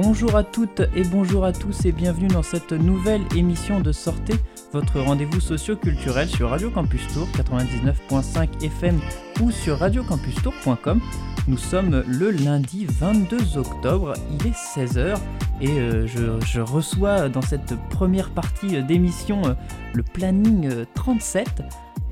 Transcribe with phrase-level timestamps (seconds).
[0.00, 4.36] Bonjour à toutes et bonjour à tous et bienvenue dans cette nouvelle émission de Sortez,
[4.72, 9.00] votre rendez-vous socio-culturel sur Radio Campus Tour 99.5 FM
[9.42, 11.00] ou sur radiocampustour.com.
[11.48, 15.16] Nous sommes le lundi 22 octobre, il est 16h
[15.60, 19.54] et euh, je, reçois dans cette première partie d'émission euh,
[19.94, 21.64] le planning euh, 37.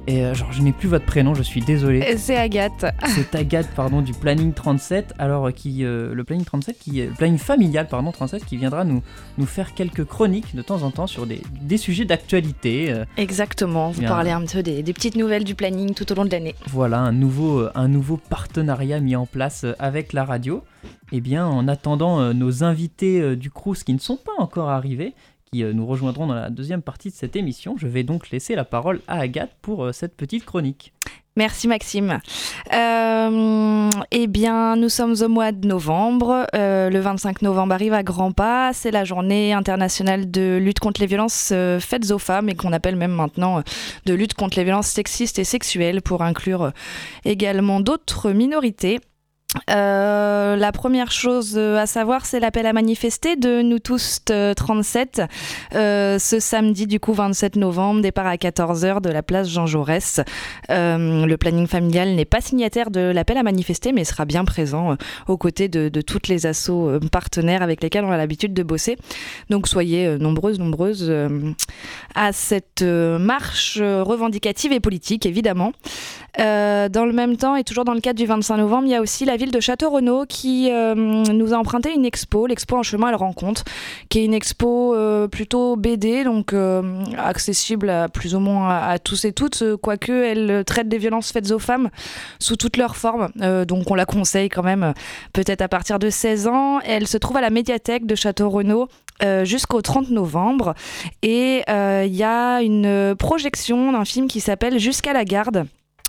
[0.09, 2.17] Et euh, genre, je n'ai plus votre prénom, je suis désolé.
[2.17, 2.85] C'est Agathe.
[3.07, 5.15] C'est Agathe, pardon, du planning 37.
[5.19, 8.85] Alors, euh, qui, euh, le planning 37, qui, le planning familial, pardon, 37, qui viendra
[8.85, 9.03] nous,
[9.37, 12.93] nous faire quelques chroniques de temps en temps sur des, des sujets d'actualité.
[12.93, 16.25] euh, Exactement, vous parlez un peu des, des petites nouvelles du planning tout au long
[16.25, 16.55] de l'année.
[16.69, 20.63] voilà, un nouveau, un nouveau partenariat mis en place avec la radio.
[21.11, 25.15] Et bien, en attendant nos invités du Crous qui ne sont pas encore arrivés,
[25.63, 28.65] euh, nous rejoindront dans la deuxième partie de cette émission, je vais donc laisser la
[28.65, 30.93] parole à Agathe pour euh, cette petite chronique.
[31.37, 32.19] Merci Maxime.
[32.73, 36.47] Euh, eh bien, nous sommes au mois de novembre.
[36.55, 38.73] Le 25 novembre arrive à grands pas.
[38.73, 42.97] C'est la journée internationale de lutte contre les violences faites aux femmes et qu'on appelle
[42.97, 43.63] même maintenant
[44.07, 46.73] de lutte contre les violences sexistes et sexuelles pour inclure
[47.27, 49.01] également d'autres minorités.
[49.71, 54.55] Euh, la première chose euh, à savoir, c'est l'appel à manifester de Nous tous euh,
[54.55, 55.23] 37
[55.75, 60.21] euh, ce samedi du coup 27 novembre, départ à 14h de la place Jean Jaurès.
[60.71, 64.93] Euh, le planning familial n'est pas signataire de l'appel à manifester, mais sera bien présent
[64.93, 64.97] euh,
[65.29, 68.97] aux côtés de, toutes les assos euh, partenaires avec lesquels on a l'habitude de bosser.
[69.51, 71.53] Donc soyez euh, nombreuses, nombreuses euh,
[72.15, 75.73] à cette euh, marche euh, revendicative et politique, évidemment.
[76.39, 78.95] Euh, dans le même temps, et toujours dans le cadre du 25 novembre, il y
[78.95, 82.83] a aussi la ville de Château-Renaud qui euh, nous a emprunté une expo, l'expo En
[82.83, 83.65] chemin à la rencontre,
[84.09, 86.55] qui est une expo euh, plutôt BD, donc
[87.17, 91.33] accessible à plus ou moins à, à tous et toutes, quoique elle traite des violences
[91.33, 91.91] faites aux femmes
[92.39, 93.29] sous toutes leurs formes.
[93.67, 94.93] Donc on la conseille quand même,
[95.33, 96.81] peut-être à partir de 16 ans.
[96.81, 98.89] Elle se trouve à la médiathèque de Château-Renaud.
[99.45, 100.75] jusqu'au 30 novembre
[101.23, 105.67] et il y a une projection d'un film qui s'appelle Jusqu'à la garde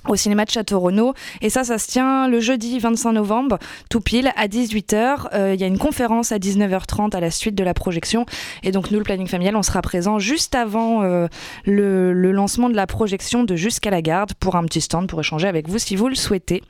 [0.07, 1.13] au cinéma de Château-Renaud.
[1.41, 3.57] Et ça, ça se tient le jeudi 25 novembre,
[3.89, 5.27] tout pile, à 18h.
[5.33, 8.25] Euh, Il y a une conférence à 19h30 à la suite de la projection.
[8.63, 11.27] Et donc, nous, le planning familial, on sera présent juste avant euh,
[11.65, 15.47] le, lancement de la projection de Jusqu'à la garde pour un petit stand pour échanger
[15.47, 16.61] avec vous si vous le souhaitez.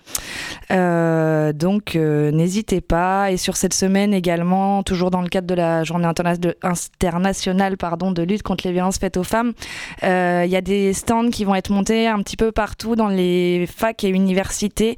[0.71, 3.29] Euh, donc, n'hésitez pas.
[3.29, 8.23] Et sur cette semaine également, toujours dans le cadre de la journée internationale pardon, de
[8.23, 9.51] lutte contre les violences faites aux femmes,
[10.01, 10.07] il
[10.49, 13.26] y a des stands qui vont être montés un petit peu partout dans les
[13.67, 14.95] facs et universités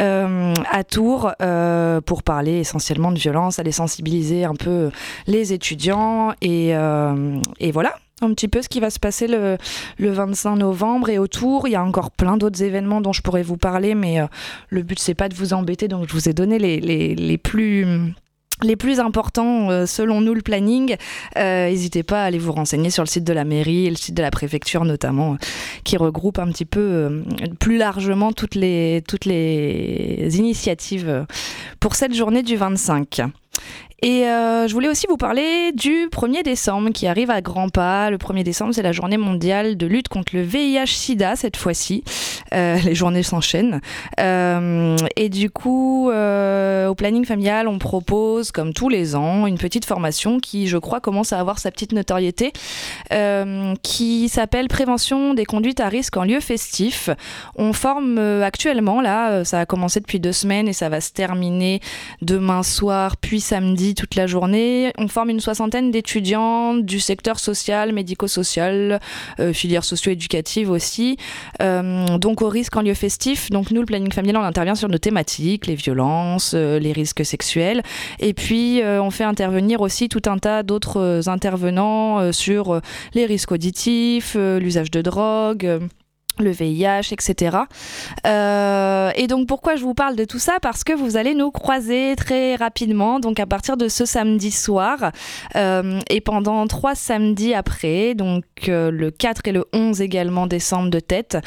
[0.00, 4.90] euh, à Tours euh, pour parler essentiellement de violence, aller sensibiliser un peu
[5.26, 7.40] les étudiants et, euh,
[7.72, 9.56] voilà un petit peu ce qui va se passer le,
[9.98, 11.66] le 25 novembre et autour.
[11.66, 14.18] Il y a encore plein d'autres événements dont je pourrais vous parler, mais
[14.68, 18.14] le but c'est pas de vous embêter, donc je vous ai donné les plus
[18.62, 20.96] les plus importants euh, selon nous le planning.
[21.36, 23.96] Euh, N'hésitez pas à aller vous renseigner sur le site de la mairie et le
[23.96, 25.36] site de la préfecture notamment, euh,
[25.84, 27.22] qui regroupe un petit peu
[27.58, 29.02] plus largement toutes les,
[30.38, 31.26] initiatives
[31.80, 33.22] pour cette journée du 25.
[34.04, 38.10] Et euh, je voulais aussi vous parler du 1er décembre qui arrive à grands pas.
[38.10, 42.02] Le 1er décembre, c'est la journée mondiale de lutte contre le VIH-Sida cette fois-ci.
[42.52, 43.80] Euh, les journées s'enchaînent.
[44.18, 49.56] Euh, et du coup, euh, au planning familial, on propose, comme tous les ans, une
[49.56, 52.52] petite formation qui, je crois, commence à avoir sa petite notoriété,
[53.12, 57.08] euh, qui s'appelle Prévention des conduites à risque en lieu festif.
[57.54, 61.12] On forme euh, actuellement, là, ça a commencé depuis deux semaines et ça va se
[61.12, 61.80] terminer
[62.20, 64.92] demain soir, puis samedi toute la journée.
[64.98, 69.00] On forme une soixantaine d'étudiants du secteur social, médico-social,
[69.40, 71.16] euh, filière socio-éducative aussi.
[71.60, 73.50] Euh, donc au risque en lieu festif.
[73.50, 77.24] Donc nous, le planning familial, on intervient sur nos thématiques, les violences, euh, les risques
[77.24, 77.82] sexuels.
[78.18, 82.80] Et puis on fait intervenir aussi tout un tas d'autres intervenants sur
[83.14, 85.80] les risques auditifs, l'usage de drogue.
[86.38, 87.58] Le VIH, etc.
[88.26, 90.54] Euh, et donc pourquoi je vous parle de tout ça?
[90.62, 95.12] Parce que vous allez nous croiser très rapidement, donc à partir de ce samedi soir
[95.56, 100.90] euh, et pendant trois samedis après, donc euh, le 4 et le 11 également décembre
[100.90, 101.38] de tête,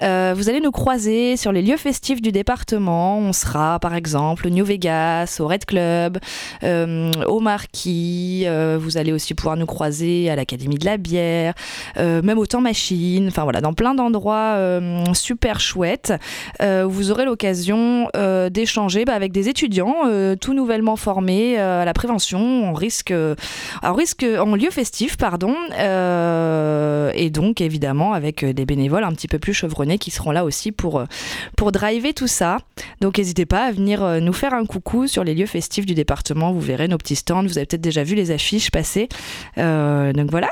[0.00, 3.18] vous allez nous croiser sur les lieux festifs du département.
[3.18, 6.18] On sera par exemple au New Vegas, au Red Club,
[6.62, 8.46] au Marquis.
[8.78, 11.54] Vous allez aussi pouvoir nous croiser à l'Académie de la bière,
[11.96, 13.28] même au Temps Machine.
[13.28, 16.12] Enfin voilà, dans plein d'endroits endroit super chouette
[16.60, 18.08] où vous aurez l'occasion
[18.50, 19.94] d'échanger bah, avec des étudiants
[20.40, 23.12] tout nouvellement formés à la prévention en risque,
[23.82, 29.38] en risque en lieu festif, pardon, et donc évidemment avec des bénévoles un petit peu
[29.38, 31.04] plus chevronnés qui seront là aussi pour,
[31.56, 32.58] pour driver tout ça.
[33.00, 36.52] Donc n'hésitez pas à venir nous faire un coucou sur les lieux festifs du département.
[36.52, 37.42] Vous verrez nos petits stands.
[37.42, 39.08] Vous avez peut-être déjà vu les affiches passer.
[39.58, 40.50] Euh, donc voilà.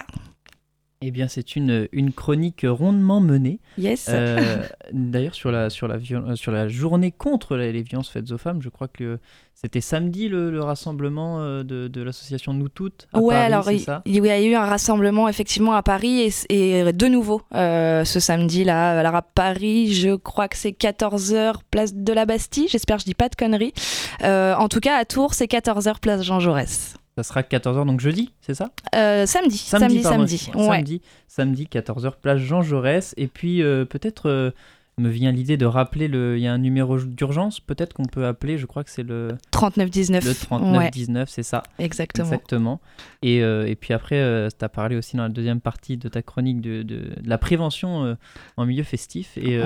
[1.02, 3.58] Eh bien, c'est une, une chronique rondement menée.
[3.76, 4.08] Yes.
[4.08, 4.62] Euh,
[4.92, 8.62] d'ailleurs, sur la, sur, la euh, sur la journée contre les, violences faites aux femmes,
[8.62, 9.18] je crois que
[9.54, 13.08] c'était samedi le, rassemblement de, de l'association Nous Toutes.
[13.12, 14.02] À ouais, Paris, alors il, ça?
[14.04, 18.98] il, y a eu un rassemblement effectivement à Paris et, de nouveau ce samedi-là.
[18.98, 22.68] Alors à Paris, je crois que c'est 14h, place de la Bastille.
[22.68, 23.74] J'espère que je dis pas de conneries.
[24.22, 26.94] en tout cas, à Tours, c'est 14h, place Jean Jaurès.
[27.16, 28.70] Ça sera 14h, donc jeudi, c'est ça?
[28.94, 30.38] Euh, Samedi, samedi, samedi.
[30.38, 33.12] Samedi, samedi, 14h, plage Jean Jaurès.
[33.18, 34.50] Et puis euh, peut-être euh,
[34.98, 36.36] me vient l'idée de rappeler le.
[36.36, 39.36] Il y a un numéro d'urgence, peut-être qu'on peut appeler, je crois que c'est le.
[39.50, 40.24] 3919.
[40.24, 41.62] Le 3919, c'est ça.
[41.78, 42.26] Exactement.
[42.26, 42.80] Exactement.
[43.22, 46.08] Et, euh, et puis après, euh, tu as parlé aussi dans la deuxième partie de
[46.08, 48.14] ta chronique de, de, la prévention euh,
[48.56, 49.38] en milieu festif.
[49.38, 49.60] Et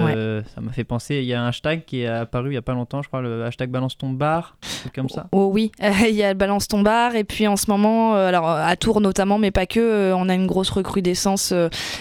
[0.55, 2.63] ça m'a fait penser, il y a un hashtag qui est apparu il n'y a
[2.63, 4.57] pas longtemps, je crois, le hashtag balance ton bar,
[4.95, 5.27] comme ça.
[5.33, 5.73] Oh, oui,
[6.09, 7.17] il y a balance ton bar.
[7.17, 10.47] Et puis en ce moment, alors à Tours notamment, mais pas que, on a une
[10.47, 11.53] grosse recrudescence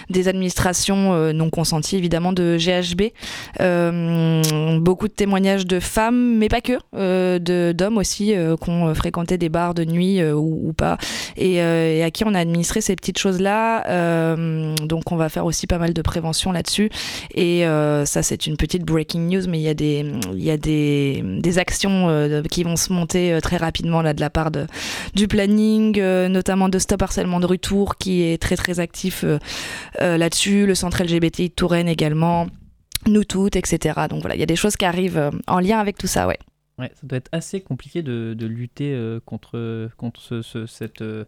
[0.09, 3.14] des administrations non consenties, évidemment, de GHB.
[3.61, 8.93] Euh, beaucoup de témoignages de femmes, mais pas que, euh, d'hommes aussi euh, qui ont
[8.93, 10.97] fréquenté des bars de nuit ou, pas,
[11.37, 11.61] et,
[12.03, 14.35] à qui on a administré ces petites choses-là.
[14.81, 16.89] donc on va faire aussi pas mal de prévention là-dessus.
[17.33, 17.63] Et
[18.05, 21.57] ça, c'est une petite breaking news, mais il y a des, y a des, des
[21.57, 22.09] actions
[22.49, 24.67] qui vont se monter très rapidement là de la part de,
[25.13, 29.25] du planning, notamment de Stop Harcèlement de Retour, qui est très très actif
[29.99, 32.47] là-dessus, le centre LGBTI de Touraine également
[33.07, 34.07] nous toutes, etc.
[34.09, 36.27] Donc voilà, il y a des choses qui arrivent euh, en lien avec tout ça,
[36.27, 36.39] ouais.
[36.77, 41.23] Ouais, ça doit être assez compliqué de, de lutter euh, contre, contre ce, cette, euh,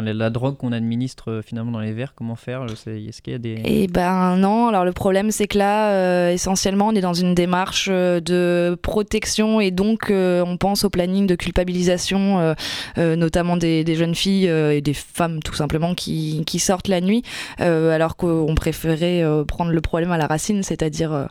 [0.00, 3.38] la, drogue qu'on administre euh, finalement dans les verres, comment faire Est-ce qu'il y a
[3.38, 3.60] des...
[3.64, 7.34] Eh ben non, alors le problème c'est que là, euh, essentiellement, on est dans une
[7.34, 12.54] démarche euh, de protection et donc on pense au planning de culpabilisation,
[12.96, 17.22] notamment des, jeunes filles et des femmes tout simplement qui, qui sortent la nuit,
[17.58, 21.28] alors qu'on préférait prendre le problème à la racine, c'est-à-dire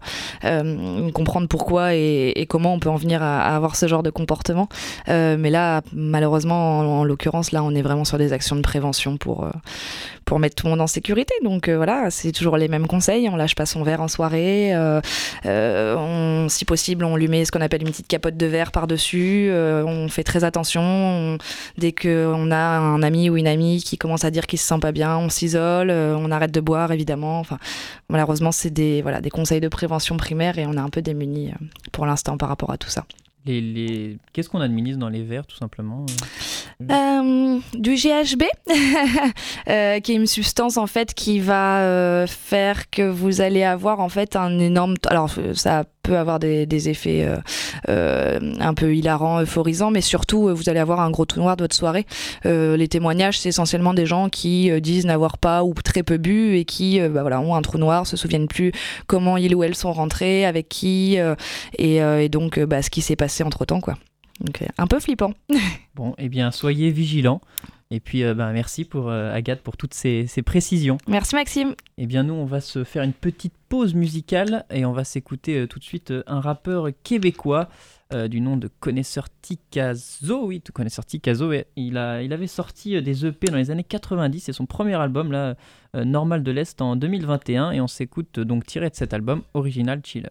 [1.14, 4.68] comprendre pourquoi et, comment on peut en venir à, avoir ce genre de comportement.
[5.08, 9.46] mais là, malheureusement, en l'occurrence, là, on est vraiment sur des actions de prévention pour,
[9.46, 9.52] euh,
[10.26, 11.34] pour mettre tout le monde en sécurité.
[11.44, 13.30] Donc euh, voilà, c'est toujours les mêmes conseils.
[13.30, 14.72] On lâche pas son verre en soirée.
[14.74, 18.72] Euh, on, si possible, on lui met ce qu'on appelle une petite capote de verre
[18.72, 19.50] par-dessus.
[19.52, 21.38] on fait très attention.
[21.78, 24.80] dès qu'on a un ami ou une amie qui commence à dire qu'il se sent
[24.80, 27.40] pas bien, on s'isole, on arrête de boire évidemment.
[27.40, 27.58] Enfin,
[28.10, 31.54] malheureusement, c'est des, voilà, des conseils de prévention primaire et on est un peu démunis
[31.92, 33.06] pour l'instant par rapport à tout ça.
[33.46, 34.18] Les, les...
[34.32, 36.06] Qu'est-ce qu'on administre dans les verres, tout simplement
[36.90, 38.44] euh, Du GHB,
[39.70, 44.00] euh, qui est une substance en fait qui va euh, faire que vous allez avoir
[44.00, 44.96] en fait un énorme.
[45.08, 47.28] Alors ça peut avoir des, effets
[47.88, 51.76] un peu hilarants, euphorisants, mais surtout vous allez avoir un gros trou noir de votre
[51.76, 52.06] soirée.
[52.46, 56.66] les témoignages, c'est essentiellement des gens qui disent n'avoir pas ou très peu bu et
[56.66, 58.72] qui bah, voilà, ont un trou noir, se souviennent plus
[59.08, 61.18] comment ils ou elles sont rentrés, avec qui,
[61.78, 63.96] et, donc bah, ce qui s'est passé entre temps, quoi.
[64.40, 65.34] Donc, euh, un peu flippant.
[65.96, 67.42] bon, eh bien, soyez vigilants.
[67.94, 70.98] Et puis, euh, ben, merci pour euh, Agathe pour toutes ces, précisions.
[71.08, 71.76] Merci Maxime.
[72.00, 75.68] Eh bien, nous, on va se faire une petite pause musicale et on va s'écouter
[75.68, 77.70] tout de suite un rappeur québécois
[78.30, 80.46] du nom de Connaisseur Tikazo.
[80.46, 81.52] Oui, Connaisseur Tikazo.
[81.76, 84.40] il, a, il avait sorti des EP dans les années 90.
[84.40, 85.56] C'est son premier album, là,
[85.96, 87.72] Normal de l'Est, en 2021.
[87.72, 90.30] Et on s'écoute donc tiré de cet album, Original Chiller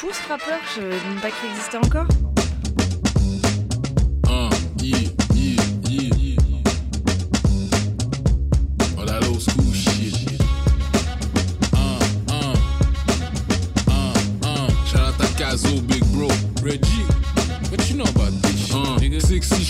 [0.00, 2.06] fou ce rappeur, je ne savais pas qu'il existait encore.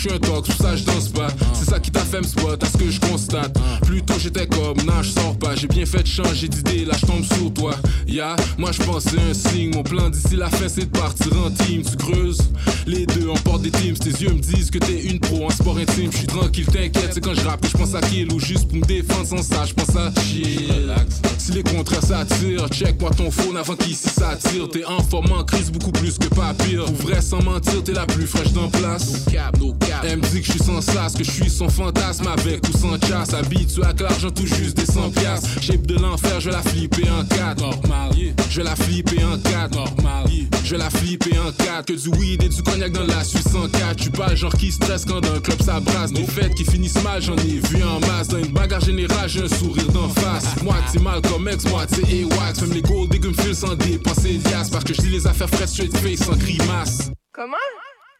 [0.03, 1.27] Je suis un talk, ça je danse pas.
[1.53, 3.55] C'est ça qui t'a fait me spot, à ce que je constate.
[3.83, 5.55] Plutôt j'étais comme, non, je sors pas.
[5.55, 7.75] J'ai bien fait de changer d'idée, là je tombe sur toi.
[8.07, 9.75] Ya, moi je pensais un signe.
[9.75, 11.83] Mon plan d'ici la fin c'est de partir en team.
[11.83, 12.41] Tu creuses,
[12.87, 13.97] les deux on porte des teams.
[13.97, 16.11] Tes yeux me disent que t'es une pro en sport intime.
[16.13, 18.69] Je suis tranquille, t'inquiète, c'est quand je rappe que je pense à kill ou juste
[18.69, 19.65] pour me défendre sans ça.
[19.65, 20.95] Je pense à chill.
[21.39, 24.69] Si les contraires s'attirent, check-moi ton phone avant qu'ici s'attire.
[24.69, 26.85] T'es en forme en crise beaucoup plus que pas pire.
[26.85, 29.27] Pour vrai sans mentir, t'es la plus fraîche d'un place.
[29.27, 31.51] No cap, no cap Elle me dit que je suis sans sas, que je suis
[31.51, 33.35] son fantasme avec ou sans chasse.
[33.35, 35.49] Habitué avec l'argent tout juste des 100 piastres.
[35.63, 37.61] Shape de l'enfer, je la flipper en 4.
[37.61, 38.11] Normal,
[38.51, 39.75] Je la flipper en 4.
[39.75, 40.27] Normal,
[40.65, 41.87] Je la flipper en 4.
[41.87, 43.97] Que du weed et du cognac dans la Suisse en 4.
[43.97, 46.13] Tu pas genre qui stresse quand dans le club ça brasse.
[46.13, 48.29] Des fêtes qui finissent mal, j'en ai vu en masse.
[48.29, 50.63] Dans une bagarre générale, j'ai un sourire d'en face.
[50.63, 52.63] Moitié mal comme ex, moitié A-Wax.
[52.63, 54.69] Même les gold digger me sans dépenser dias.
[54.71, 57.11] Parce que je dis les affaires fraîches straight face sans grimace.
[57.33, 57.57] Comment?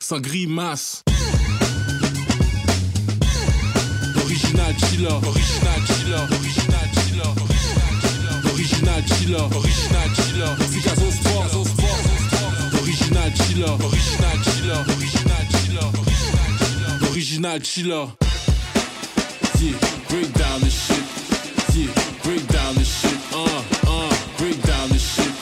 [0.01, 1.03] Sans grimace.
[4.17, 7.31] Original chiller, original chiller, original chiller,
[8.53, 11.47] original chiller, original chiller, Picasso sport,
[12.81, 16.10] original chiller, original chiller, original chiller, original chiller.
[19.61, 19.77] Yeah,
[20.09, 21.77] break down this shit.
[21.77, 23.19] Yeah, break down this shit.
[23.33, 25.33] Uh, uh, break down this shit.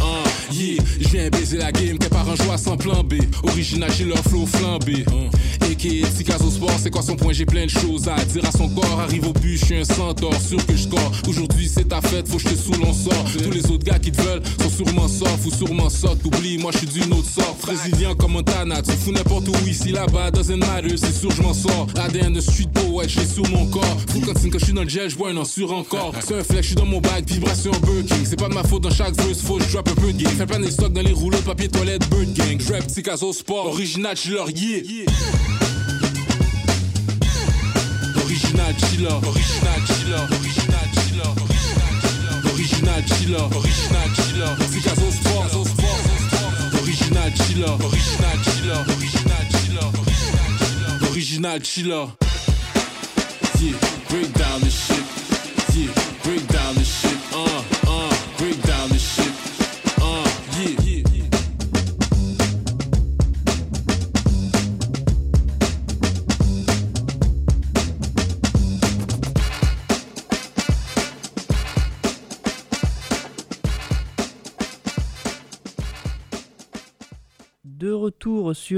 [0.00, 3.14] Uh, yeah, je viens baiser la game, par un joie sans plan B.
[3.42, 5.04] Original chiller, flow flambé.
[5.08, 5.59] Uh.
[5.76, 7.32] Qui est au sport, c'est quoi son point?
[7.32, 9.00] J'ai plein de choses à dire à son corps.
[9.00, 11.12] Arrive au but, je suis un centaure, sûr que je score.
[11.28, 13.24] Aujourd'hui c'est ta fête, faut que je te saoule, on sort.
[13.42, 16.26] Tous les autres gars qui te veulent sont sûrement soft ou sûrement soft.
[16.26, 17.60] Oublie, moi je suis d'une autre sorte.
[17.62, 21.54] Brésilien comme Montana, tu fous n'importe où ici là-bas, doesn't matter, c'est sûr je m'en
[21.54, 21.86] sors.
[21.96, 23.96] ADN de street poet, j'ai sur mon corps.
[24.08, 26.14] Fou quand quand je suis dans le gel, je vois un sur encore.
[26.20, 28.82] C'est un flex, je suis dans mon bag, vibration Burger C'est pas de ma faute
[28.82, 30.32] dans chaque verse, faut je drop un peu de game.
[30.32, 32.60] Fais plein des stocks dans les rouleaux papier toilette, Bird Gang.
[32.70, 34.80] Rap, Picasso Sport, original, je leur yeah.
[38.30, 41.30] Original chiller, original chiller, original chiller,
[42.54, 45.50] original chiller, original chiller, Picasso sport,
[46.80, 49.88] original chiller, original chiller, original chiller,
[51.10, 52.29] original chiller.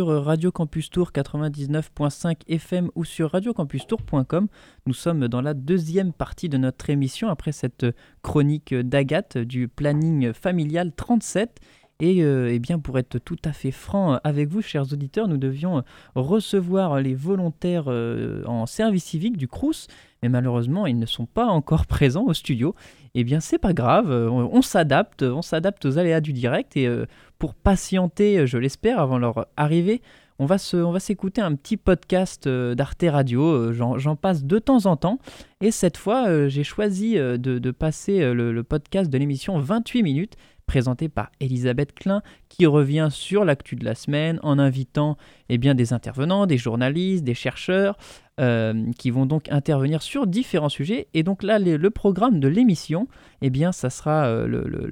[0.09, 4.49] Radio Campus Tour 99.5 FM ou sur radiocampustour.com.
[4.87, 7.87] Nous sommes dans la deuxième partie de notre émission après cette
[8.23, 11.61] chronique d'Agathe du planning familial 37.
[12.05, 15.37] Et euh, eh bien, pour être tout à fait franc avec vous, chers auditeurs, nous
[15.37, 15.85] devions
[16.17, 19.87] recevoir les volontaires euh, en service civique du CRUS,
[20.21, 22.75] mais malheureusement, ils ne sont pas encore présents au studio.
[23.15, 26.89] Eh bien, c'est pas grave, euh, on, s'adapte, on s'adapte aux aléas du direct et
[26.89, 27.07] euh,
[27.39, 30.03] pour patienter, je l'espère, avant leur arrivée,
[30.43, 34.97] on va, s'écouter un petit podcast euh, d'Arte Radio, euh, j'en, passe de temps en
[34.97, 35.19] temps,
[35.61, 40.03] et cette fois euh, j'ai choisi euh, de, passer euh, le podcast de l'émission 28
[40.03, 40.35] minutes,
[40.73, 45.19] présenté par Elisabeth Klein, qui revient sur l'actu de la semaine en invitant
[45.51, 47.99] eh bien, des intervenants, des journalistes, des chercheurs,
[48.41, 51.09] euh, qui vont donc intervenir sur différents sujets.
[51.13, 53.07] Et donc là, le programme de l'émission,
[53.43, 54.89] eh bien, ça sera euh,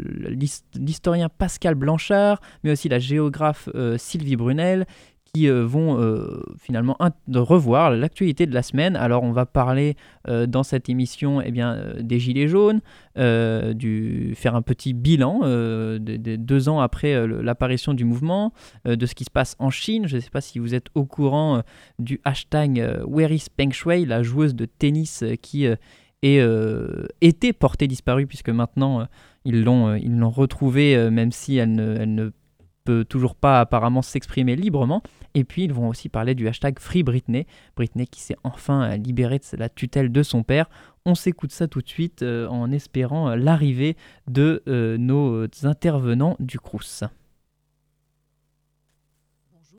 [0.75, 4.87] l'historien Pascal Blanchard, mais aussi la géographe euh, Sylvie Brunel,
[5.35, 6.97] qui euh, vont euh, finalement
[7.33, 8.97] revoir l'actualité de la semaine.
[8.97, 9.97] Alors on va parler
[10.29, 12.81] euh, dans cette émission eh bien, des Gilets jaunes,
[13.17, 18.53] du, faire un petit bilan de, de deux ans après l'apparition du mouvement,
[18.85, 20.07] de ce qui se passe en Chine.
[20.07, 21.63] Je ne sais pas si vous êtes au courant
[21.99, 25.67] du hashtag Where is Peng Shui, la joueuse de tennis qui
[26.23, 29.07] était portée disparue puisque maintenant
[29.45, 32.31] ils l'ont retrouvée même si elle ne
[32.85, 35.03] peut toujours pas apparemment s'exprimer librement.
[35.35, 37.47] Et puis ils vont aussi parler du hashtag Free Britney,
[37.77, 40.69] Britney qui s'est enfin euh, libérée de la tutelle de son père.
[41.07, 43.97] On s'écoute ça tout de suite euh, en espérant euh, l'arrivée
[44.29, 47.05] de nos intervenants du Crous.